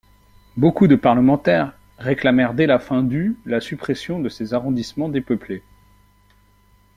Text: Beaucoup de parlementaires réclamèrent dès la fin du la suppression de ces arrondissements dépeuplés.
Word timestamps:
Beaucoup 0.57 0.87
de 0.87 0.95
parlementaires 0.95 1.77
réclamèrent 1.99 2.55
dès 2.55 2.65
la 2.65 2.79
fin 2.79 3.03
du 3.03 3.37
la 3.45 3.61
suppression 3.61 4.19
de 4.19 4.29
ces 4.29 4.55
arrondissements 4.55 5.09
dépeuplés. 5.09 5.61